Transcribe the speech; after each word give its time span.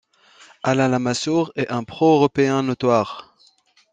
Alain 0.63 0.87
Lamassoure 0.87 1.51
est 1.55 1.71
un 1.71 1.83
pro-européen 1.83 2.63
notoire. 2.63 3.35